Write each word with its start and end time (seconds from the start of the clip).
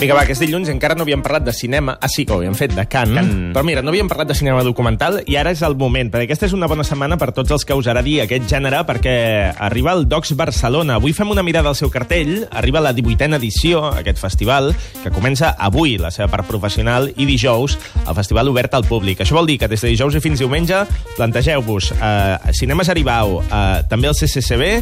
Vinga, 0.00 0.14
va, 0.16 0.22
aquest 0.24 0.40
dilluns 0.40 0.70
encara 0.72 0.94
no 0.96 1.04
havíem 1.04 1.20
parlat 1.20 1.44
de 1.44 1.52
cinema. 1.52 1.92
Ah, 2.00 2.08
sí 2.08 2.22
que 2.24 2.32
ho 2.32 2.38
havíem 2.38 2.54
fet, 2.56 2.72
de 2.72 2.86
Can. 2.88 3.10
Can. 3.18 3.32
Però 3.52 3.60
mira, 3.68 3.82
no 3.84 3.92
havíem 3.92 4.08
parlat 4.08 4.30
de 4.30 4.36
cinema 4.38 4.62
documental 4.64 5.18
i 5.28 5.34
ara 5.36 5.50
és 5.52 5.60
el 5.66 5.74
moment, 5.76 6.08
perquè 6.08 6.24
aquesta 6.24 6.46
és 6.48 6.54
una 6.56 6.70
bona 6.70 6.86
setmana 6.88 7.18
per 7.20 7.34
tots 7.36 7.52
els 7.52 7.66
que 7.68 7.76
us 7.76 7.84
agradi 7.90 8.14
aquest 8.22 8.46
gènere, 8.48 8.80
perquè 8.88 9.12
arriba 9.60 9.92
el 9.92 10.06
Docs 10.08 10.32
Barcelona. 10.40 10.96
Avui 10.96 11.12
fem 11.12 11.28
una 11.28 11.44
mirada 11.44 11.68
al 11.68 11.76
seu 11.76 11.92
cartell. 11.92 12.46
Arriba 12.48 12.80
la 12.80 12.94
18a 12.96 13.36
edició, 13.36 13.82
aquest 13.90 14.22
festival, 14.22 14.70
que 15.02 15.12
comença 15.12 15.50
avui, 15.58 15.98
la 16.00 16.08
seva 16.14 16.30
part 16.32 16.48
professional, 16.48 17.10
i 17.20 17.28
dijous, 17.28 17.76
el 18.00 18.16
festival 18.16 18.48
obert 18.48 18.78
al 18.78 18.88
públic. 18.88 19.20
Això 19.20 19.36
vol 19.36 19.52
dir 19.52 19.58
que 19.60 19.68
des 19.68 19.84
de 19.84 19.92
dijous 19.92 20.16
i 20.16 20.24
fins 20.24 20.40
diumenge 20.40 20.80
plantegeu-vos 21.18 21.90
eh, 21.98 22.54
Cinemes 22.56 22.88
Aribau, 22.88 23.42
eh, 23.44 23.84
també 23.92 24.08
el 24.08 24.16
CCCB, 24.16 24.72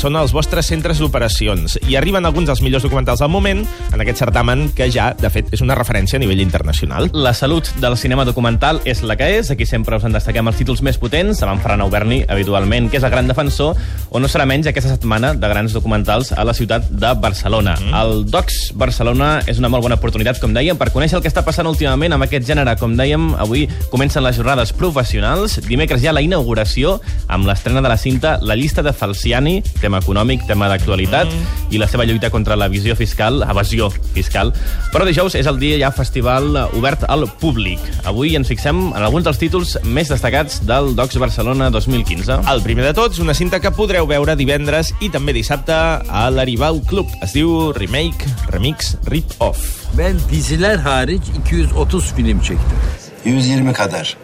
són 0.00 0.16
els 0.16 0.32
vostres 0.32 0.72
centres 0.72 1.04
d'operacions. 1.04 1.76
I 1.92 2.00
arriben 2.00 2.24
alguns 2.24 2.48
dels 2.48 2.64
millors 2.64 2.88
documentals 2.88 3.20
del 3.20 3.32
moment 3.36 3.66
en 3.92 4.00
aquest 4.00 4.24
certamen 4.24 4.61
que 4.76 4.88
ja, 4.92 5.10
de 5.18 5.30
fet, 5.32 5.50
és 5.54 5.62
una 5.64 5.76
referència 5.78 6.18
a 6.18 6.22
nivell 6.22 6.42
internacional. 6.42 7.10
La 7.12 7.34
salut 7.34 7.68
del 7.82 7.96
cinema 8.00 8.24
documental 8.28 8.80
és 8.88 9.02
la 9.02 9.16
que 9.18 9.28
és. 9.38 9.50
Aquí 9.50 9.66
sempre 9.66 9.96
us 9.98 10.06
en 10.06 10.14
destaquem 10.14 10.48
els 10.48 10.58
títols 10.60 10.82
més 10.86 10.98
potents, 11.00 11.42
amb 11.42 11.54
en 11.54 11.62
Ferran 11.62 11.82
Auberni, 11.84 12.22
habitualment, 12.28 12.88
que 12.90 13.00
és 13.00 13.06
el 13.06 13.12
gran 13.14 13.30
defensor, 13.30 13.78
o 14.10 14.20
no 14.22 14.30
serà 14.30 14.46
menys 14.48 14.68
aquesta 14.70 14.94
setmana 14.94 15.32
de 15.34 15.50
grans 15.50 15.74
documentals 15.74 16.32
a 16.32 16.44
la 16.46 16.54
ciutat 16.54 16.88
de 16.90 17.12
Barcelona. 17.20 17.76
Mm. 17.80 17.94
El 18.02 18.24
Docs 18.30 18.60
Barcelona 18.78 19.32
és 19.46 19.58
una 19.58 19.70
molt 19.72 19.86
bona 19.86 19.98
oportunitat, 20.00 20.40
com 20.42 20.54
dèiem, 20.54 20.78
per 20.78 20.90
conèixer 20.94 21.18
el 21.18 21.24
que 21.24 21.30
està 21.32 21.44
passant 21.46 21.68
últimament 21.70 22.14
amb 22.14 22.26
aquest 22.26 22.46
gènere. 22.48 22.76
Com 22.80 22.96
dèiem, 22.98 23.32
avui 23.42 23.66
comencen 23.90 24.24
les 24.24 24.36
jornades 24.38 24.74
professionals. 24.76 25.58
Dimecres 25.66 26.02
hi 26.02 26.10
ha 26.10 26.16
la 26.16 26.24
inauguració 26.24 26.98
amb 27.32 27.48
l'estrena 27.48 27.82
de 27.82 27.90
la 27.92 27.98
cinta 28.00 28.38
La 28.42 28.56
llista 28.56 28.82
de 28.82 28.92
Falciani, 28.92 29.60
tema 29.80 30.00
econòmic, 30.02 30.46
tema 30.48 30.68
d'actualitat, 30.70 31.28
mm. 31.28 31.72
i 31.74 31.80
la 31.80 31.88
seva 31.90 32.06
lluita 32.08 32.30
contra 32.30 32.56
la 32.56 32.68
visió 32.72 32.96
fiscal, 32.98 33.42
evasió 33.48 33.90
fiscal, 33.90 34.51
però 34.92 35.06
dijous 35.08 35.36
és 35.38 35.48
el 35.50 35.58
dia 35.60 35.78
ja 35.80 35.92
festival 35.94 36.56
eh, 36.56 36.64
obert 36.78 37.06
al 37.08 37.26
públic. 37.40 37.82
Avui 38.08 38.36
ens 38.38 38.50
fixem 38.50 38.80
en 38.90 39.02
alguns 39.02 39.26
dels 39.28 39.40
títols 39.40 39.76
més 39.84 40.10
destacats 40.12 40.60
del 40.68 40.92
Docs 40.98 41.20
Barcelona 41.22 41.70
2015. 41.74 42.40
El 42.52 42.64
primer 42.64 42.88
de 42.88 42.94
tots, 42.96 43.20
una 43.22 43.36
cinta 43.36 43.60
que 43.62 43.72
podreu 43.74 44.08
veure 44.10 44.36
divendres 44.38 44.92
i 45.00 45.10
també 45.12 45.34
dissabte 45.36 45.76
a 45.76 46.26
l'Aribau 46.30 46.82
Club. 46.88 47.12
Es 47.24 47.36
diu 47.36 47.72
Remake, 47.76 48.28
Remix, 48.52 48.96
Rip 49.08 49.36
Off. 49.44 49.88
Ben 49.96 50.20
diziler 50.30 50.78
hariç 50.78 51.22
230 51.44 52.12
film 52.16 52.40
çektim. 52.40 52.78
120 53.24 53.72
kadar. 53.72 54.16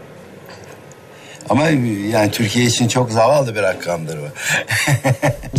Ama 1.51 1.69
yani 2.13 2.31
Türkiye 2.31 2.65
için 2.65 2.89
çok 2.89 3.13
zavallı 3.13 3.55
bir 3.55 3.63
rakamdır 3.63 4.19
bu. 4.19 4.29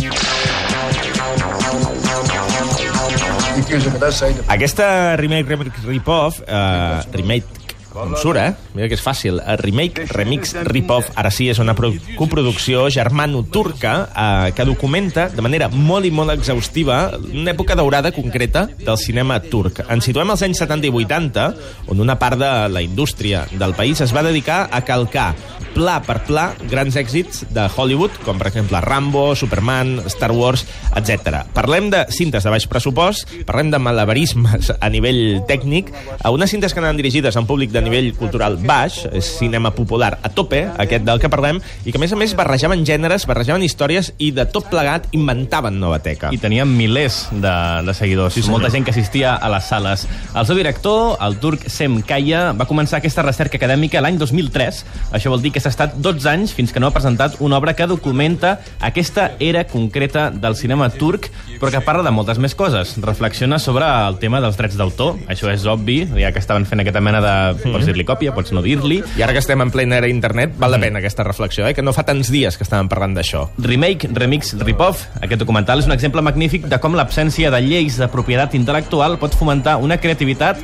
Aquesta 4.48 5.16
remake, 5.16 5.48
remix, 5.48 5.84
rip-off, 5.84 6.40
eh, 6.46 7.00
remake, 7.12 7.59
com 7.92 8.14
surt, 8.16 8.38
eh? 8.38 8.52
Mira 8.74 8.88
que 8.88 8.94
és 8.94 9.02
fàcil. 9.02 9.40
El 9.42 9.58
remake, 9.58 10.04
remix, 10.14 10.54
rip-off, 10.68 11.10
ara 11.18 11.30
sí, 11.34 11.48
és 11.50 11.58
una 11.58 11.74
pro- 11.74 11.92
coproducció 12.16 12.88
germano-turca 12.90 13.92
eh, 14.14 14.52
que 14.54 14.64
documenta 14.64 15.28
de 15.28 15.42
manera 15.42 15.68
molt 15.68 16.06
i 16.06 16.12
molt 16.14 16.32
exhaustiva 16.34 17.00
una 17.32 17.52
època 17.52 17.76
daurada 17.78 18.12
concreta 18.12 18.66
del 18.78 18.98
cinema 18.98 19.40
turc. 19.42 19.82
Ens 19.90 20.06
situem 20.06 20.30
als 20.30 20.42
anys 20.46 20.62
70 20.62 20.86
i 20.88 20.92
80, 21.04 21.46
on 21.90 22.00
una 22.00 22.18
part 22.18 22.38
de 22.40 22.50
la 22.72 22.82
indústria 22.82 23.46
del 23.52 23.74
país 23.74 24.00
es 24.00 24.14
va 24.14 24.22
dedicar 24.26 24.68
a 24.70 24.82
calcar 24.86 25.32
pla 25.74 26.00
per 26.02 26.16
pla 26.26 26.48
grans 26.70 26.96
èxits 26.98 27.44
de 27.54 27.68
Hollywood, 27.70 28.16
com 28.24 28.38
per 28.40 28.48
exemple 28.50 28.80
Rambo, 28.82 29.36
Superman, 29.38 30.00
Star 30.10 30.32
Wars, 30.34 30.64
etc. 30.98 31.44
Parlem 31.54 31.90
de 31.92 32.04
cintes 32.10 32.42
de 32.42 32.50
baix 32.50 32.66
pressupost, 32.66 33.28
parlem 33.46 33.70
de 33.70 33.78
malabarismes 33.78 34.72
a 34.80 34.88
nivell 34.90 35.42
tècnic, 35.46 35.92
a 36.22 36.32
unes 36.34 36.50
cintes 36.50 36.74
que 36.74 36.82
anaven 36.82 36.98
dirigides 36.98 37.36
a 37.36 37.40
un 37.44 37.46
públic 37.46 37.70
de 37.70 37.79
nivell 37.84 38.10
cultural 38.18 38.58
baix, 38.60 39.04
és 39.12 39.26
cinema 39.38 39.72
popular 39.76 40.16
a 40.22 40.30
tope, 40.32 40.62
aquest 40.82 41.04
del 41.06 41.20
que 41.22 41.30
parlem, 41.32 41.60
i 41.84 41.92
que 41.92 42.00
a 42.00 42.02
més 42.02 42.12
a 42.12 42.18
més 42.20 42.34
barrejaven 42.38 42.84
gèneres, 42.86 43.26
barrejaven 43.28 43.64
històries 43.66 44.12
i 44.18 44.30
de 44.36 44.46
tot 44.50 44.68
plegat 44.70 45.08
inventaven 45.16 45.78
nova 45.80 46.00
teca. 46.04 46.32
I 46.34 46.40
tenien 46.40 46.68
milers 46.68 47.22
de, 47.32 47.54
de 47.86 47.94
seguidors, 47.96 48.36
sí, 48.36 48.44
molta 48.50 48.70
gent 48.72 48.86
que 48.86 48.94
assistia 48.94 49.34
a 49.36 49.50
les 49.52 49.68
sales. 49.70 50.06
El 50.34 50.46
seu 50.48 50.58
director, 50.58 51.16
el 51.24 51.38
turc 51.42 51.66
Sem 51.70 52.00
Kaya, 52.06 52.50
va 52.56 52.68
començar 52.70 53.00
aquesta 53.00 53.24
recerca 53.26 53.60
acadèmica 53.60 54.02
l'any 54.02 54.18
2003. 54.20 54.82
Això 55.16 55.32
vol 55.32 55.42
dir 55.44 55.54
que 55.54 55.62
s'ha 55.62 55.72
estat 55.72 55.96
12 55.98 56.28
anys 56.30 56.54
fins 56.56 56.72
que 56.72 56.82
no 56.82 56.90
ha 56.90 56.94
presentat 56.94 57.40
una 57.40 57.58
obra 57.58 57.74
que 57.76 57.88
documenta 57.90 58.58
aquesta 58.80 59.32
era 59.38 59.64
concreta 59.68 60.30
del 60.30 60.56
cinema 60.56 60.90
turc, 60.90 61.30
però 61.60 61.70
que 61.72 61.82
parla 61.84 62.04
de 62.06 62.14
moltes 62.14 62.40
més 62.42 62.54
coses. 62.56 62.96
Reflexiona 63.02 63.58
sobre 63.58 63.86
el 63.86 64.18
tema 64.22 64.40
dels 64.42 64.58
drets 64.58 64.78
d'autor, 64.78 65.18
això 65.30 65.50
és 65.52 65.66
obvi, 65.68 66.02
ja 66.18 66.32
que 66.32 66.42
estaven 66.42 66.66
fent 66.68 66.84
aquesta 66.84 67.02
mena 67.04 67.20
de... 67.24 67.34
Pots 67.74 67.88
dir-li 67.88 68.06
còpia, 68.06 68.34
pots 68.36 68.54
no 68.56 68.62
dir-li. 68.64 69.00
I 69.18 69.24
ara 69.26 69.34
que 69.36 69.42
estem 69.42 69.60
en 69.62 69.72
plena 69.72 69.98
era 70.00 70.10
internet, 70.10 70.54
val 70.60 70.74
la 70.74 70.80
pena 70.82 71.00
aquesta 71.00 71.26
reflexió, 71.26 71.66
eh? 71.68 71.74
que 71.74 71.84
no 71.84 71.94
fa 71.96 72.04
tants 72.08 72.30
dies 72.32 72.56
que 72.58 72.66
estàvem 72.66 72.90
parlant 72.90 73.16
d'això. 73.16 73.46
Remake, 73.64 74.10
Remix, 74.14 74.54
Rip-Off. 74.60 75.06
Aquest 75.20 75.42
documental 75.42 75.82
és 75.82 75.90
un 75.90 75.96
exemple 75.96 76.22
magnífic 76.24 76.68
de 76.70 76.80
com 76.82 76.96
l'absència 76.98 77.50
de 77.52 77.60
lleis 77.64 77.98
de 78.00 78.08
propietat 78.12 78.56
intel·lectual 78.58 79.18
pot 79.20 79.36
fomentar 79.38 79.78
una 79.82 80.00
creativitat 80.00 80.60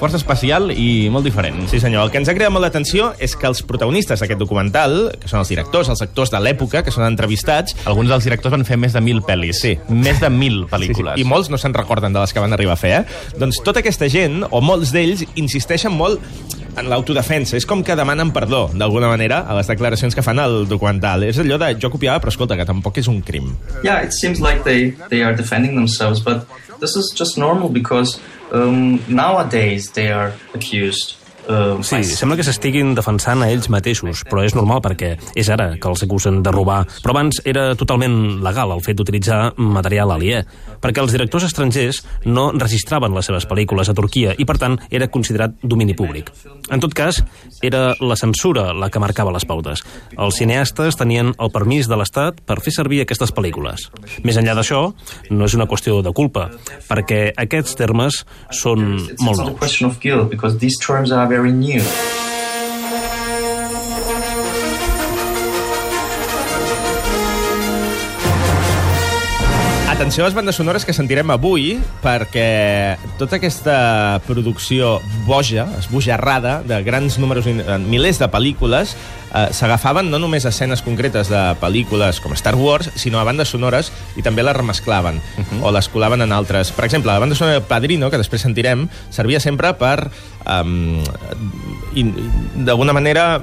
força 0.00 0.16
especial 0.16 0.70
i 0.72 1.08
molt 1.12 1.26
diferent. 1.28 1.66
Sí, 1.70 1.78
senyor. 1.80 2.06
El 2.06 2.10
que 2.10 2.18
ens 2.22 2.28
ha 2.30 2.34
cridat 2.34 2.50
molt 2.54 2.64
l'atenció 2.64 3.10
és 3.20 3.34
que 3.36 3.46
els 3.50 3.60
protagonistes 3.68 4.20
d'aquest 4.22 4.40
documental, 4.40 5.10
que 5.20 5.28
són 5.28 5.42
els 5.42 5.50
directors, 5.52 5.90
els 5.92 6.00
actors 6.02 6.32
de 6.32 6.40
l'època, 6.40 6.82
que 6.86 6.90
són 6.94 7.04
entrevistats, 7.06 7.76
Alguns 7.84 8.08
dels 8.10 8.24
directors 8.24 8.52
van 8.54 8.64
fer 8.64 8.76
més 8.80 8.92
de 8.96 9.00
mil 9.04 9.20
pel·lis. 9.26 9.60
Sí. 9.60 9.74
Més 9.88 10.20
de 10.20 10.30
mil 10.32 10.62
Sí, 10.62 10.64
sí. 10.64 10.70
pel·lícules. 10.74 11.18
I 11.20 11.24
molts 11.28 11.50
no 11.52 11.58
se'n 11.60 11.74
recorden 11.76 12.12
de 12.12 12.20
les 12.22 12.32
que 12.32 12.40
van 12.40 12.52
arribar 12.56 12.74
a 12.74 12.80
fer, 12.80 12.92
eh? 13.02 13.04
Doncs 13.38 13.60
tota 13.64 13.80
aquesta 13.84 14.08
gent, 14.08 14.42
o 14.50 14.60
molts 14.64 14.92
d'ells, 14.94 15.24
insisteixen 15.36 15.92
molt 15.92 16.20
en 16.76 16.88
l'autodefensa. 16.90 17.56
És 17.56 17.66
com 17.66 17.82
que 17.84 17.96
demanen 17.96 18.30
perdó, 18.32 18.68
d'alguna 18.74 19.08
manera, 19.08 19.42
a 19.48 19.56
les 19.58 19.66
declaracions 19.70 20.14
que 20.14 20.22
fan 20.22 20.38
al 20.38 20.66
documental. 20.68 21.24
És 21.28 21.38
allò 21.42 21.58
de, 21.58 21.74
jo 21.80 21.90
copiava, 21.90 22.20
però 22.20 22.30
escolta, 22.34 22.56
que 22.56 22.66
tampoc 22.68 22.98
és 22.98 23.08
un 23.08 23.20
crim. 23.22 23.54
yeah, 23.82 24.02
it 24.04 24.12
seems 24.12 24.40
like 24.40 24.64
they, 24.64 24.90
they 25.08 25.22
are 25.22 25.34
defending 25.36 25.74
themselves, 25.74 26.20
but 26.20 26.46
this 26.80 26.96
is 26.96 27.12
just 27.16 27.36
normal 27.38 27.68
because 27.68 28.20
um, 28.52 29.00
nowadays 29.08 29.90
they 29.92 30.10
are 30.10 30.32
accused. 30.54 31.16
Uh, 31.50 31.80
Sí, 31.82 32.04
sembla 32.04 32.36
que 32.38 32.44
s'estiguin 32.46 32.92
defensant 32.94 33.42
a 33.42 33.48
ells 33.50 33.66
mateixos, 33.72 34.20
però 34.28 34.44
és 34.46 34.54
normal 34.54 34.82
perquè 34.84 35.16
és 35.34 35.48
ara 35.50 35.72
que 35.80 35.88
els 35.88 36.04
acusen 36.04 36.42
de 36.44 36.52
robar. 36.52 36.84
Però 37.02 37.10
abans 37.16 37.40
era 37.48 37.72
totalment 37.74 38.38
legal 38.44 38.70
el 38.76 38.82
fet 38.84 39.00
d'utilitzar 39.00 39.56
material 39.56 40.12
aliè, 40.14 40.44
perquè 40.80 41.02
els 41.02 41.12
directors 41.14 41.46
estrangers 41.48 42.02
no 42.26 42.50
registraven 42.56 43.14
les 43.16 43.28
seves 43.28 43.46
pel·lícules 43.48 43.90
a 43.90 43.96
Turquia 43.96 44.34
i, 44.38 44.46
per 44.48 44.58
tant, 44.60 44.78
era 44.90 45.10
considerat 45.12 45.56
domini 45.62 45.94
públic. 45.96 46.32
En 46.70 46.82
tot 46.82 46.94
cas, 46.96 47.22
era 47.62 47.94
la 48.00 48.16
censura 48.16 48.70
la 48.74 48.90
que 48.90 49.02
marcava 49.02 49.34
les 49.34 49.46
pautes. 49.48 49.84
Els 50.16 50.40
cineastes 50.40 50.98
tenien 51.00 51.34
el 51.36 51.52
permís 51.54 51.88
de 51.90 51.98
l'Estat 52.00 52.40
per 52.46 52.60
fer 52.64 52.74
servir 52.74 53.02
aquestes 53.04 53.34
pel·lícules. 53.36 53.88
Més 54.24 54.40
enllà 54.40 54.56
d'això, 54.58 54.82
no 55.30 55.48
és 55.48 55.56
una 55.58 55.68
qüestió 55.70 56.00
de 56.06 56.14
culpa, 56.16 56.48
perquè 56.88 57.30
aquests 57.36 57.76
termes 57.78 58.24
són 58.50 58.98
molt 59.20 59.44
nous. 59.44 59.56
Atenció 70.00 70.24
a 70.24 70.28
les 70.28 70.34
bandes 70.34 70.56
sonores 70.56 70.86
que 70.88 70.94
sentirem 70.96 71.28
avui, 71.28 71.74
perquè 72.00 72.96
tota 73.20 73.36
aquesta 73.36 73.74
producció 74.24 74.94
boja, 75.26 75.66
esbojarrada, 75.76 76.62
de 76.64 76.78
grans 76.86 77.18
números, 77.20 77.44
eh, 77.44 77.76
milers 77.84 78.16
de 78.16 78.30
pel·lícules, 78.32 78.94
eh, 78.96 79.52
s'agafaven 79.52 80.08
no 80.08 80.18
només 80.18 80.46
a 80.46 80.54
escenes 80.56 80.80
concretes 80.80 81.28
de 81.28 81.42
pel·lícules 81.60 82.22
com 82.24 82.32
Star 82.32 82.54
Wars, 82.56 82.88
sinó 82.94 83.20
a 83.20 83.26
bandes 83.28 83.52
sonores 83.52 83.92
i 84.16 84.24
també 84.24 84.42
les 84.42 84.56
remesclaven, 84.56 85.20
uh 85.20 85.44
-huh. 85.44 85.68
o 85.68 85.70
les 85.70 85.88
colaven 85.90 86.22
en 86.22 86.32
altres. 86.32 86.72
Per 86.72 86.86
exemple, 86.86 87.12
la 87.12 87.18
banda 87.18 87.34
sonora 87.34 87.60
de 87.60 87.66
Padrino, 87.66 88.10
que 88.10 88.16
després 88.16 88.40
sentirem, 88.40 88.88
servia 89.10 89.38
sempre 89.38 89.74
per 89.74 90.10
um, 90.46 91.04
d'alguna 92.54 92.94
manera 92.94 93.36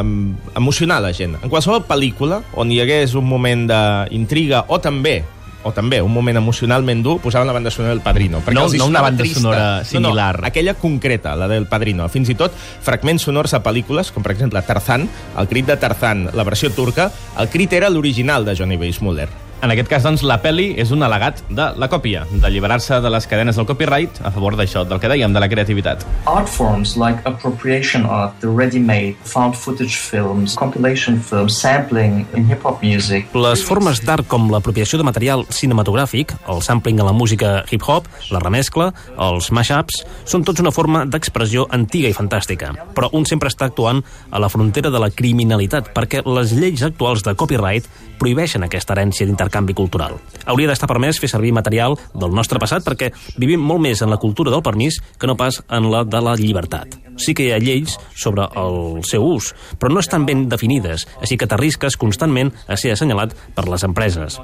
um, 0.00 0.36
emocionar 0.54 1.02
la 1.02 1.12
gent. 1.12 1.38
En 1.42 1.50
qualsevol 1.50 1.84
pel·lícula 1.84 2.44
on 2.54 2.70
hi 2.70 2.78
hagués 2.78 3.14
un 3.14 3.24
moment 3.24 3.66
d'intriga 3.66 4.64
o 4.68 4.78
també 4.78 5.24
o 5.64 5.72
també 5.72 6.00
un 6.02 6.12
moment 6.12 6.36
emocionalment 6.36 7.02
dur, 7.02 7.18
posaven 7.20 7.46
la 7.46 7.52
banda 7.52 7.70
sonora 7.70 7.94
del 7.94 8.02
Padrino. 8.02 8.40
No- 8.54 8.68
no 8.78 8.86
una 8.86 9.00
banda 9.02 9.24
sonora 9.40 9.84
similar. 9.84 10.36
No, 10.36 10.40
no, 10.42 10.46
aquella 10.48 10.74
concreta, 10.74 11.34
la 11.36 11.48
del 11.48 11.66
Padrino. 11.66 12.08
Fins 12.08 12.28
i 12.30 12.34
tot 12.34 12.52
fragments 12.80 13.22
sonors 13.22 13.54
a 13.54 13.62
pel·lícules, 13.62 14.12
com 14.12 14.22
per 14.22 14.32
exemple 14.32 14.62
Tarzan, 14.62 15.08
el 15.38 15.48
crit 15.48 15.66
de 15.66 15.76
Tarzan, 15.76 16.28
la 16.32 16.44
versió 16.44 16.70
turca, 16.70 17.10
el 17.38 17.48
crit 17.48 17.72
era 17.72 17.90
l'original 17.90 18.44
de 18.44 18.54
Johnny 18.56 18.76
Weissmuller. 18.76 19.28
En 19.64 19.70
aquest 19.72 19.88
cas, 19.88 20.02
doncs, 20.04 20.20
la 20.28 20.34
pel·li 20.44 20.74
és 20.76 20.90
un 20.92 21.00
al·legat 21.06 21.38
de 21.56 21.64
la 21.80 21.86
còpia, 21.88 22.26
d'alliberar-se 22.42 22.98
de 23.00 23.08
les 23.14 23.24
cadenes 23.24 23.56
del 23.56 23.64
copyright 23.64 24.18
a 24.20 24.28
favor 24.34 24.58
d'això, 24.60 24.82
del 24.84 24.98
que 25.00 25.08
dèiem, 25.08 25.32
de 25.32 25.40
la 25.40 25.48
creativitat. 25.48 26.02
Art 26.28 26.50
forms 26.52 26.98
like 27.00 27.24
appropriation 27.24 28.04
art, 28.04 28.34
the 28.42 28.50
ready-made, 28.52 29.16
found 29.24 29.56
footage 29.56 29.96
films, 29.96 30.52
compilation 30.60 31.16
films, 31.16 31.56
sampling 31.56 32.26
in 32.36 32.44
hip-hop 32.44 32.84
music. 32.84 33.32
Les 33.32 33.62
formes 33.64 34.02
d'art 34.04 34.28
com 34.28 34.50
l'apropiació 34.52 35.00
de 35.00 35.08
material 35.08 35.46
cinematogràfic, 35.48 36.36
el 36.52 36.60
sampling 36.60 37.00
a 37.00 37.08
la 37.08 37.16
música 37.16 37.54
hip-hop, 37.72 38.12
la 38.36 38.44
remescla, 38.44 38.90
els 39.30 39.48
mashups, 39.48 40.02
són 40.28 40.44
tots 40.44 40.60
una 40.60 40.74
forma 40.76 41.06
d'expressió 41.08 41.64
antiga 41.72 42.12
i 42.12 42.18
fantàstica. 42.18 42.74
Però 42.92 43.08
un 43.16 43.24
sempre 43.24 43.48
està 43.48 43.72
actuant 43.72 44.04
a 44.28 44.44
la 44.44 44.52
frontera 44.52 44.92
de 44.92 45.00
la 45.00 45.08
criminalitat, 45.08 45.94
perquè 45.96 46.20
les 46.28 46.52
lleis 46.52 46.84
actuals 46.84 47.24
de 47.24 47.32
copyright 47.32 47.88
prohibeixen 48.20 48.62
aquesta 48.68 48.92
herència 48.92 49.24
d'intercanvi 49.24 49.53
cultural. 49.74 50.18
Hauria 50.44 50.68
d'estar 50.68 50.88
permès 50.90 51.20
fer 51.22 51.30
servir 51.30 51.52
material 51.54 51.94
del 52.12 52.34
nostre 52.34 52.58
passat 52.58 52.84
perquè 52.84 53.12
vivim 53.38 53.62
molt 53.62 53.80
més 53.84 54.02
en 54.02 54.10
la 54.10 54.18
cultura 54.18 54.50
del 54.50 54.64
permís 54.66 54.98
que 55.18 55.30
no 55.30 55.38
pas 55.38 55.62
en 55.70 55.90
la 55.92 56.04
de 56.04 56.20
la 56.20 56.34
llibertat. 56.36 56.98
Sí 57.16 57.30
que 57.34 57.46
hi 57.46 57.52
ha 57.54 57.60
lleis 57.62 57.94
sobre 58.18 58.48
el 58.58 59.04
seu 59.06 59.22
ús, 59.22 59.52
però 59.78 59.92
no 59.92 60.02
estan 60.02 60.26
ben 60.26 60.48
definides, 60.50 61.06
així 61.22 61.38
que 61.38 61.46
t'arrisques 61.46 61.96
constantment 62.00 62.50
a 62.66 62.74
ser 62.80 62.90
assenyalat 62.94 63.36
per 63.54 63.68
les 63.70 63.84
empreses. 63.86 64.40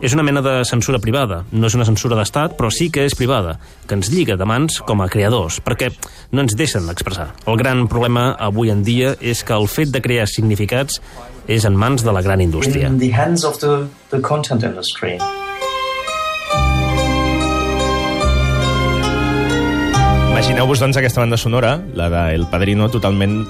És 0.00 0.14
una 0.14 0.22
mena 0.22 0.42
de 0.44 0.60
censura 0.68 1.00
privada, 1.02 1.42
no 1.50 1.66
és 1.66 1.74
una 1.74 1.88
censura 1.88 2.18
d'estat, 2.18 2.54
però 2.58 2.70
sí 2.70 2.90
que 2.94 3.08
és 3.08 3.18
privada, 3.18 3.56
que 3.88 3.98
ens 3.98 4.12
lliga 4.14 4.38
de 4.38 4.46
mans 4.46 4.78
com 4.86 5.02
a 5.02 5.10
creadors, 5.10 5.58
perquè 5.66 5.90
no 6.30 6.46
ens 6.46 6.54
deixen 6.54 6.86
expressar. 6.92 7.32
El 7.46 7.58
gran 7.58 7.88
problema 7.90 8.30
avui 8.38 8.70
en 8.70 8.86
dia 8.86 9.16
és 9.20 9.42
que 9.42 9.58
el 9.58 9.66
fet 9.66 9.90
de 9.90 10.02
crear 10.04 10.30
significats 10.30 11.02
és 11.46 11.64
en 11.64 11.76
mans 11.78 12.04
de 12.04 12.12
la 12.12 12.22
gran 12.22 12.40
indústria. 12.40 12.88
In 12.88 12.98
the 12.98 13.12
hands 13.12 13.44
of 13.44 13.58
the, 13.58 13.88
the 14.10 14.20
content 14.20 14.62
industry. 14.62 15.18
Imagineu-vos, 20.32 20.80
doncs, 20.82 20.96
aquesta 20.98 21.22
banda 21.22 21.36
sonora, 21.38 21.76
la 21.94 22.08
de 22.10 22.22
El 22.34 22.46
Padrino, 22.50 22.88
totalment 22.90 23.42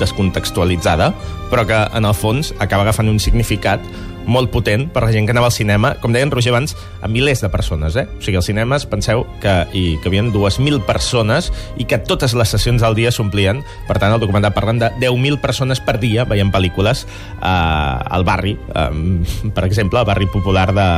descontextualitzada, 0.00 1.12
però 1.50 1.66
que, 1.68 1.78
en 1.96 2.04
el 2.08 2.16
fons, 2.16 2.54
acaba 2.58 2.84
agafant 2.86 3.08
un 3.08 3.20
significat 3.20 3.84
molt 4.26 4.50
potent 4.52 4.88
per 4.92 5.04
la 5.04 5.12
gent 5.14 5.26
que 5.26 5.34
anava 5.34 5.50
al 5.50 5.54
cinema, 5.54 5.94
com 6.00 6.12
deien 6.14 6.30
Roger 6.32 6.52
abans, 6.52 6.76
a 7.02 7.08
milers 7.08 7.42
de 7.44 7.50
persones. 7.52 7.96
Eh? 7.96 8.06
O 8.06 8.22
sigui, 8.22 8.38
als 8.40 8.48
cinemes, 8.50 8.86
penseu 8.90 9.24
que 9.42 9.54
hi 9.76 9.84
cabien 10.04 10.32
2.000 10.34 10.84
persones 10.88 11.50
i 11.80 11.86
que 11.88 11.98
totes 11.98 12.34
les 12.38 12.52
sessions 12.52 12.84
al 12.86 12.96
dia 12.98 13.12
s'omplien. 13.14 13.62
Per 13.88 13.98
tant, 13.98 14.12
el 14.12 14.22
documental 14.22 14.54
parlen 14.56 14.80
de 14.82 14.90
10.000 15.00 15.40
persones 15.42 15.80
per 15.84 15.98
dia 16.02 16.24
veient 16.28 16.52
pel·lícules 16.52 17.04
eh, 17.06 17.46
al 17.46 18.26
barri, 18.26 18.56
eh, 18.74 19.50
per 19.54 19.66
exemple, 19.68 20.00
al 20.00 20.08
barri 20.08 20.28
popular 20.30 20.68
de, 20.76 20.88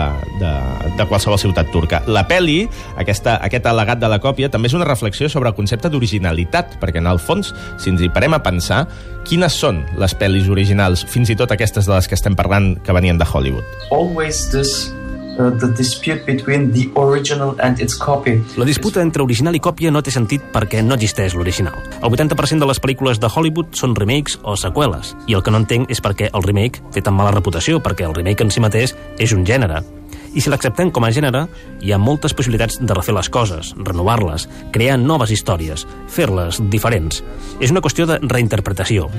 de, 0.43 0.53
de 0.99 1.09
qualsevol 1.09 1.41
ciutat 1.41 1.73
turca. 1.73 2.03
La 2.07 2.27
peli, 2.29 2.63
aquesta, 3.01 3.39
aquest 3.45 3.67
al·legat 3.71 4.03
de 4.03 4.11
la 4.11 4.21
còpia, 4.23 4.51
també 4.53 4.71
és 4.71 4.77
una 4.79 4.89
reflexió 4.89 5.31
sobre 5.33 5.53
el 5.53 5.59
concepte 5.59 5.91
d'originalitat, 5.93 6.79
perquè 6.83 7.03
en 7.03 7.11
el 7.11 7.21
fons, 7.23 7.53
si 7.79 7.93
ens 7.93 8.03
hi 8.03 8.11
parem 8.13 8.37
a 8.37 8.43
pensar, 8.45 8.85
quines 9.29 9.55
són 9.55 9.83
les 10.01 10.15
pel·lis 10.19 10.49
originals, 10.53 11.05
fins 11.09 11.31
i 11.33 11.37
tot 11.39 11.53
aquestes 11.55 11.89
de 11.89 11.95
les 11.95 12.09
que 12.09 12.19
estem 12.19 12.37
parlant 12.39 12.75
que 12.85 12.95
venien 12.97 13.19
de 13.19 13.29
Hollywood? 13.29 13.65
Always 13.91 14.49
this 14.53 14.93
uh, 15.39 15.51
the 15.59 15.69
dispute 15.77 16.25
between 16.27 16.73
the 16.73 16.91
original 16.99 17.57
and 17.61 17.81
its 17.81 17.97
copy. 17.97 18.41
La 18.57 18.67
disputa 18.69 19.03
entre 19.03 19.23
original 19.23 19.57
i 19.57 19.63
còpia 19.63 19.93
no 19.95 20.03
té 20.03 20.13
sentit 20.15 20.45
perquè 20.55 20.83
no 20.85 20.99
existeix 20.99 21.37
l'original. 21.39 21.79
El 22.03 22.11
80% 22.11 22.61
de 22.61 22.69
les 22.69 22.83
pel·lícules 22.83 23.23
de 23.23 23.31
Hollywood 23.31 23.73
són 23.79 23.97
remakes 23.99 24.39
o 24.43 24.57
seqüeles, 24.59 25.15
i 25.27 25.39
el 25.39 25.43
que 25.43 25.55
no 25.55 25.63
entenc 25.63 25.91
és 25.93 26.03
perquè 26.03 26.33
el 26.33 26.47
remake 26.47 26.83
té 26.93 27.03
tan 27.03 27.17
mala 27.17 27.35
reputació, 27.35 27.81
perquè 27.83 28.09
el 28.09 28.17
remake 28.19 28.45
en 28.45 28.53
si 28.53 28.63
mateix 28.63 28.97
és 29.19 29.37
un 29.37 29.47
gènere. 29.49 29.83
I 30.33 30.41
si 30.41 30.49
l'acceptem 30.49 30.89
com 30.89 31.05
a 31.05 31.11
gènere, 31.13 31.45
hi 31.85 31.93
ha 31.93 32.01
moltes 32.01 32.33
possibilitats 32.33 32.79
de 32.81 32.95
refer 32.97 33.13
les 33.13 33.29
coses, 33.29 33.75
renovar-les, 33.77 34.49
crear 34.73 34.97
noves 35.01 35.33
històries, 35.35 35.85
fer-les 36.09 36.63
diferents. 36.73 37.21
És 37.61 37.75
una 37.75 37.83
qüestió 37.85 38.09
de 38.09 38.17
reinterpretació. 38.23 39.11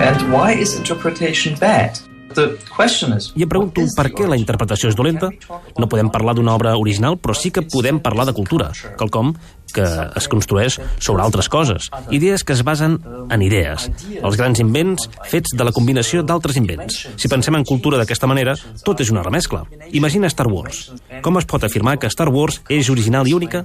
And 0.00 0.30
why 0.32 0.56
is 0.56 0.78
interpretation 0.78 1.58
bad? 1.60 2.00
I 2.30 3.42
em 3.42 3.50
pregunto 3.50 3.82
per 3.96 4.06
què 4.14 4.26
la 4.30 4.36
interpretació 4.38 4.88
és 4.92 4.96
dolenta? 4.96 5.32
No 5.76 5.88
podem 5.90 6.12
parlar 6.14 6.36
d'una 6.38 6.54
obra 6.54 6.76
original, 6.78 7.16
però 7.18 7.34
sí 7.34 7.50
que 7.50 7.64
podem 7.66 7.98
parlar 7.98 8.28
de 8.28 8.34
cultura, 8.36 8.70
quelcom 9.00 9.34
que 9.74 9.84
es 10.16 10.28
construeix 10.28 10.78
sobre 10.98 11.22
altres 11.22 11.48
coses. 11.48 11.90
Idees 12.10 12.44
que 12.44 12.54
es 12.54 12.62
basen 12.64 12.98
en 13.30 13.42
idees. 13.42 13.88
Els 14.20 14.36
grans 14.36 14.60
invents 14.62 15.08
fets 15.30 15.54
de 15.56 15.66
la 15.66 15.72
combinació 15.72 16.22
d'altres 16.22 16.56
invents. 16.60 17.06
Si 17.16 17.30
pensem 17.30 17.56
en 17.56 17.64
cultura 17.64 17.98
d'aquesta 18.00 18.28
manera, 18.30 18.56
tot 18.84 19.00
és 19.00 19.10
una 19.12 19.24
remescla. 19.26 19.64
Imagina 19.92 20.30
Star 20.30 20.48
Wars. 20.48 20.90
Com 21.22 21.38
es 21.38 21.46
pot 21.48 21.64
afirmar 21.64 21.98
que 21.98 22.10
Star 22.10 22.28
Wars 22.28 22.60
és 22.68 22.90
original 22.90 23.28
i 23.28 23.34
única? 23.34 23.64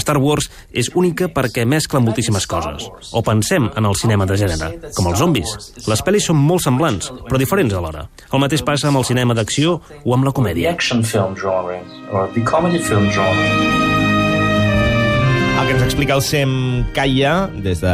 Star 0.00 0.18
Wars 0.18 0.50
és 0.72 0.90
única 0.94 1.28
perquè 1.32 1.66
mescla 1.66 2.00
moltíssimes 2.00 2.46
coses. 2.46 2.88
O 3.12 3.22
pensem 3.22 3.70
en 3.74 3.84
el 3.84 3.96
cinema 4.00 4.26
de 4.26 4.38
gènere, 4.40 4.90
com 4.96 5.08
els 5.10 5.18
zombis. 5.18 5.54
Les 5.88 6.04
pel·lis 6.04 6.28
són 6.30 6.40
molt 6.40 6.64
semblants, 6.64 7.10
però 7.28 7.40
diferents 7.40 7.74
alhora. 7.74 8.08
El 8.32 8.42
mateix 8.42 8.64
passa 8.66 8.88
amb 8.88 9.02
el 9.02 9.08
cinema 9.08 9.34
d'acció 9.34 9.80
o 10.04 10.14
amb 10.14 10.24
la 10.24 10.32
the 10.32 10.40
comèdia. 10.40 10.70
action 10.70 11.02
film 11.02 11.34
genre 11.36 11.80
or 12.12 12.28
the 12.34 12.42
comedy 12.42 12.78
film 12.78 13.10
genre. 13.10 13.83
El 15.54 15.68
que 15.68 15.74
ens 15.76 15.84
explica 15.84 16.16
el 16.16 16.22
Sem 16.26 16.50
Kaya 16.92 17.46
des 17.54 17.80
de, 17.80 17.92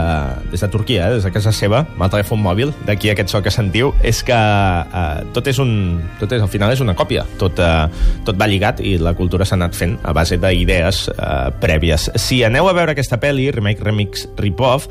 des 0.51 0.63
de 0.65 0.69
Turquia, 0.73 1.11
eh, 1.11 1.19
des 1.19 1.27
de 1.27 1.31
casa 1.31 1.53
seva, 1.53 1.83
amb 1.85 2.07
el 2.07 2.11
telèfon 2.15 2.41
mòbil, 2.41 2.73
d'aquí 2.89 3.13
aquest 3.13 3.31
so 3.31 3.43
que 3.45 3.53
sentiu, 3.53 3.93
és 4.03 4.23
que 4.27 4.35
eh, 4.35 5.27
tot 5.37 5.47
és 5.53 5.61
un... 5.61 6.01
Tot 6.19 6.33
és, 6.33 6.41
al 6.41 6.49
final 6.51 6.73
és 6.73 6.81
una 6.81 6.97
còpia. 6.97 7.27
Tot, 7.39 7.61
eh, 7.61 8.09
tot 8.27 8.41
va 8.41 8.49
lligat 8.51 8.81
i 8.81 8.97
la 8.99 9.13
cultura 9.15 9.45
s'ha 9.45 9.59
anat 9.61 9.77
fent 9.77 9.99
a 10.03 10.17
base 10.17 10.41
d'idees 10.41 11.05
eh, 11.13 11.51
prèvies. 11.61 12.09
Si 12.17 12.41
aneu 12.49 12.71
a 12.71 12.75
veure 12.75 12.97
aquesta 12.97 13.21
pel·li, 13.21 13.51
Remake, 13.53 13.85
Remix, 13.85 14.25
Rip-Off, 14.41 14.89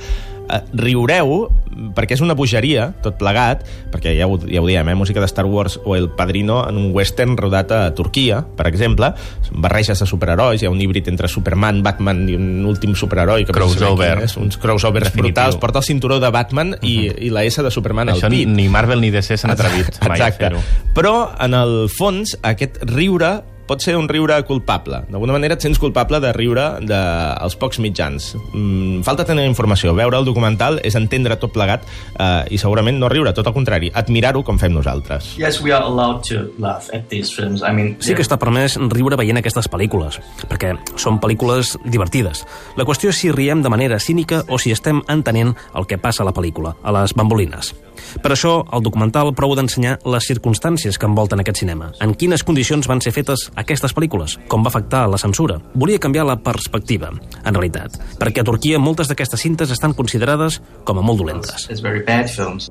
eh, 0.50 0.62
riureu 0.74 1.48
perquè 1.96 2.18
és 2.18 2.22
una 2.22 2.34
bogeria, 2.36 2.90
tot 3.04 3.16
plegat, 3.19 3.62
perquè 3.94 4.12
ja 4.18 4.25
ho, 4.28 4.36
ja 4.50 4.60
ho 4.60 4.68
diem, 4.68 4.90
eh, 4.90 4.96
música 4.98 5.22
de 5.22 5.28
Star 5.30 5.46
Wars 5.46 5.78
o 5.86 5.96
El 5.96 6.10
Padrino 6.10 6.68
en 6.68 6.78
un 6.78 6.90
western 6.96 7.38
rodat 7.38 7.72
a 7.72 7.81
Turquia, 7.96 8.42
per 8.57 8.68
exemple, 8.68 9.13
barreges 9.51 10.00
de 10.01 10.07
superherois, 10.10 10.62
hi 10.62 10.66
ha 10.68 10.72
un 10.74 10.81
híbrid 10.81 11.07
entre 11.07 11.30
Superman, 11.31 11.81
Batman 11.86 12.25
i 12.30 12.36
un 12.36 12.66
últim 12.66 12.96
superheroi 12.96 13.46
que 13.46 13.54
no 13.54 13.69
sé 13.69 13.78
Crossover. 13.80 14.24
és, 14.25 14.36
uns 14.38 14.57
crossovers 14.57 15.06
Definitiu. 15.12 15.30
brutals, 15.30 15.57
porta 15.62 15.80
el 15.80 15.86
cinturó 15.88 16.19
de 16.19 16.30
Batman 16.34 16.75
i, 16.81 16.98
i 17.28 17.30
la 17.30 17.46
S 17.46 17.63
de 17.63 17.72
Superman 17.72 18.10
Això 18.10 18.25
al 18.28 18.36
pit. 18.36 18.48
ni 18.50 18.68
Marvel 18.68 19.00
ni 19.00 19.12
DC 19.13 19.38
s'han 19.38 19.51
atrevit 19.56 20.01
mai 20.07 20.19
Exacte. 20.19 20.46
a 20.46 20.50
fer-ho. 20.50 20.62
Però, 20.98 21.13
en 21.40 21.54
el 21.54 21.88
fons, 21.96 22.36
aquest 22.44 22.81
riure 22.90 23.38
pot 23.69 23.83
ser 23.86 23.95
un 24.00 24.07
riure 24.10 24.39
culpable. 24.50 25.04
D'alguna 25.12 25.36
manera 25.36 25.54
et 25.54 25.62
sents 25.62 25.77
culpable 25.81 26.18
de 26.24 26.31
riure 26.33 26.66
dels 26.81 27.56
pocs 27.62 27.77
mitjans. 27.83 28.31
Mm, 28.50 29.04
falta 29.06 29.27
tenir 29.27 29.45
informació. 29.45 29.94
Veure 29.98 30.18
el 30.18 30.25
documental 30.25 30.80
és 30.86 30.98
entendre 30.98 31.38
tot 31.38 31.54
plegat 31.54 31.86
eh, 32.18 32.50
i 32.50 32.58
segurament 32.58 32.98
no 33.00 33.12
riure, 33.12 33.34
tot 33.38 33.48
el 33.48 33.53
contrari, 33.53 33.91
admirar-ho 33.94 34.41
com 34.48 34.58
fem 34.62 34.74
nosaltres. 34.74 35.36
Yes, 35.38 35.62
we 35.62 35.74
are 35.75 35.86
allowed 35.86 36.25
to 36.29 36.48
laugh 36.58 36.89
at 36.94 37.10
these 37.13 37.29
films. 37.36 37.62
I 37.62 37.74
mean, 37.75 37.96
Sí 38.01 38.15
que 38.17 38.25
està 38.25 38.39
permès 38.41 38.79
riure 38.89 39.20
veient 39.20 39.38
aquestes 39.38 39.70
pel·lícules, 39.70 40.17
perquè 40.50 40.74
són 40.98 41.20
pel·lícules 41.22 41.75
divertides. 41.86 42.46
La 42.79 42.88
qüestió 42.89 43.13
és 43.13 43.22
si 43.22 43.29
riem 43.36 43.62
de 43.62 43.70
manera 43.70 44.00
cínica 44.00 44.41
o 44.50 44.58
si 44.58 44.74
estem 44.74 45.03
entenent 45.12 45.53
el 45.75 45.86
que 45.86 46.01
passa 46.01 46.24
a 46.24 46.29
la 46.29 46.34
pel·lícula, 46.34 46.74
a 46.82 46.96
les 46.96 47.13
bambolines. 47.13 47.75
Per 48.24 48.32
això, 48.34 48.63
el 48.74 48.84
documental 48.84 49.32
prou 49.38 49.53
d'ensenyar 49.58 50.00
les 50.10 50.27
circumstàncies 50.29 50.98
que 50.98 51.08
envolten 51.10 51.44
aquest 51.44 51.62
cinema. 51.62 51.91
En 52.01 52.15
quines 52.17 52.44
condicions 52.48 52.88
van 52.89 53.03
ser 53.03 53.13
fetes 53.15 53.50
aquestes 53.60 53.94
pel·lícules? 53.96 54.38
Com 54.51 54.66
va 54.66 54.72
afectar 54.74 55.06
la 55.12 55.20
censura? 55.22 55.60
Volia 55.75 56.00
canviar 56.01 56.25
la 56.28 56.39
perspectiva, 56.44 57.12
en 57.44 57.54
realitat, 57.54 58.00
perquè 58.20 58.44
a 58.44 58.48
Turquia 58.48 58.80
moltes 58.80 59.12
d'aquestes 59.12 59.42
cintes 59.46 59.72
estan 59.75 59.94
considerades 59.94 60.62
com 60.84 61.00
a 61.00 61.06
molt 61.06 61.20
dolentes. 61.20 61.68
it's 61.70 61.82
very 61.82 62.04
bad 62.04 62.30
films. 62.30 62.70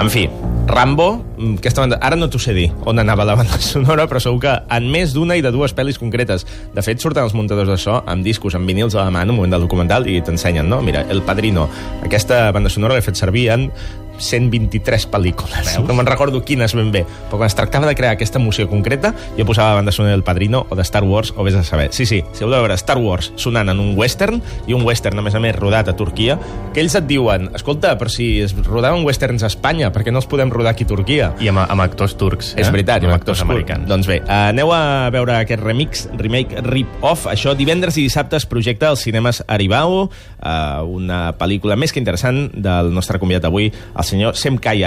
En 0.00 0.08
fi, 0.08 0.22
Rambo, 0.70 1.24
mm, 1.36 1.58
aquesta 1.58 1.82
banda, 1.82 1.98
ara 2.00 2.16
no 2.16 2.28
t'ho 2.30 2.38
sé 2.38 2.54
dir 2.54 2.68
on 2.86 2.98
anava 3.02 3.24
la 3.26 3.34
banda 3.34 3.58
sonora, 3.72 4.06
però 4.06 4.20
segur 4.22 4.40
que 4.44 4.52
en 4.76 4.86
més 4.92 5.14
d'una 5.16 5.36
i 5.36 5.42
de 5.42 5.50
dues 5.50 5.74
pel·lis 5.74 5.98
concretes. 5.98 6.46
De 6.74 6.84
fet, 6.86 7.02
surten 7.02 7.26
els 7.26 7.34
muntadors 7.34 7.68
de 7.72 7.78
so 7.80 7.98
amb 8.06 8.26
discos, 8.26 8.54
amb 8.54 8.70
vinils 8.70 8.94
a 8.94 9.02
la 9.02 9.14
mà 9.14 9.24
en 9.26 9.34
un 9.34 9.40
moment 9.40 9.56
del 9.56 9.66
documental 9.66 10.06
i 10.06 10.20
t'ensenyen, 10.22 10.68
no? 10.70 10.80
Mira, 10.86 11.02
El 11.10 11.22
Padrino, 11.26 11.68
aquesta 12.04 12.46
banda 12.54 12.70
sonora 12.70 12.94
l'he 12.94 13.04
fet 13.04 13.18
servir 13.18 13.48
en 13.50 13.70
123 14.20 15.08
pel·lícules. 15.10 15.74
No 15.86 15.96
me'n 15.96 16.08
recordo 16.08 16.42
quines 16.46 16.74
ben 16.76 16.92
bé, 16.94 17.04
però 17.28 17.40
quan 17.40 17.50
es 17.50 17.56
tractava 17.58 17.88
de 17.88 17.96
crear 17.98 18.14
aquesta 18.14 18.40
emoció 18.40 18.68
concreta, 18.70 19.14
jo 19.38 19.46
posava 19.48 19.74
la 19.74 19.80
banda 19.80 19.92
sonora 19.92 20.14
del 20.14 20.24
Padrino 20.26 20.66
o 20.68 20.76
de 20.76 20.84
Star 20.86 21.04
Wars, 21.04 21.32
o 21.36 21.44
vés 21.44 21.56
a 21.58 21.64
saber. 21.64 21.90
Sí, 21.96 22.06
sí, 22.06 22.22
si 22.32 22.44
heu 22.44 22.50
de 22.52 22.58
veure 22.60 22.76
Star 22.78 22.98
Wars 22.98 23.32
sonant 23.40 23.72
en 23.72 23.80
un 23.82 23.94
western, 23.98 24.40
i 24.66 24.76
un 24.76 24.84
western, 24.86 25.18
a 25.18 25.24
més 25.24 25.34
a 25.34 25.42
més, 25.42 25.56
rodat 25.56 25.90
a 25.90 25.96
Turquia, 25.96 26.38
que 26.74 26.82
ells 26.84 26.96
et 26.98 27.06
diuen, 27.08 27.50
escolta, 27.56 27.96
però 27.98 28.12
si 28.12 28.32
es 28.44 28.54
rodaven 28.66 29.04
westerns 29.06 29.44
a 29.44 29.50
Espanya, 29.50 29.90
per 29.94 30.04
què 30.06 30.14
no 30.14 30.22
els 30.22 30.28
podem 30.30 30.52
rodar 30.52 30.74
aquí 30.74 30.86
a 30.86 30.90
Turquia? 30.92 31.32
I 31.40 31.50
amb, 31.52 31.64
amb 31.64 31.84
actors 31.84 32.16
turcs. 32.20 32.52
És 32.60 32.70
veritat, 32.72 33.02
amb 33.02 33.14
amb 33.14 33.18
actors 33.18 33.42
americans. 33.44 33.88
Doncs 33.90 34.08
bé, 34.10 34.20
uh, 34.22 34.50
aneu 34.50 34.72
a 34.74 35.10
veure 35.12 35.36
aquest 35.40 35.62
remix, 35.64 36.06
remake, 36.18 36.62
rip-off. 36.66 37.26
Això 37.30 37.54
divendres 37.58 37.98
i 37.98 38.06
dissabte 38.06 38.38
es 38.38 38.46
projecta 38.50 38.90
als 38.90 39.04
cinemes 39.06 39.42
Aribau, 39.48 40.06
uh, 40.06 40.50
una 40.86 41.20
pel·lícula 41.38 41.76
més 41.80 41.94
que 41.94 42.00
interessant 42.02 42.48
del 42.54 42.92
nostre 42.94 43.20
convidat 43.22 43.48
avui, 43.48 43.70
el 43.70 44.06
senyor 44.10 44.34
Sem 44.34 44.58
Kaya. 44.58 44.78